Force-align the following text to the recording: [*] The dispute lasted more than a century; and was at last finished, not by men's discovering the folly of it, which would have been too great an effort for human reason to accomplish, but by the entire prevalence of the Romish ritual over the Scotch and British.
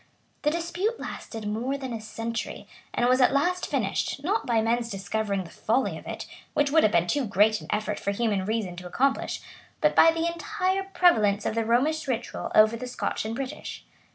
[*] 0.23 0.41
The 0.41 0.49
dispute 0.49 0.99
lasted 0.99 1.47
more 1.47 1.77
than 1.77 1.93
a 1.93 2.01
century; 2.01 2.67
and 2.91 3.07
was 3.07 3.21
at 3.21 3.31
last 3.33 3.67
finished, 3.67 4.23
not 4.23 4.47
by 4.47 4.59
men's 4.59 4.89
discovering 4.89 5.43
the 5.43 5.51
folly 5.51 5.95
of 5.95 6.07
it, 6.07 6.25
which 6.55 6.71
would 6.71 6.81
have 6.81 6.91
been 6.91 7.05
too 7.05 7.23
great 7.27 7.61
an 7.61 7.67
effort 7.69 7.99
for 7.99 8.09
human 8.09 8.43
reason 8.45 8.75
to 8.77 8.87
accomplish, 8.87 9.41
but 9.79 9.95
by 9.95 10.09
the 10.11 10.25
entire 10.25 10.85
prevalence 10.95 11.45
of 11.45 11.53
the 11.53 11.65
Romish 11.65 12.07
ritual 12.07 12.51
over 12.55 12.75
the 12.75 12.87
Scotch 12.87 13.25
and 13.25 13.35
British. 13.35 13.85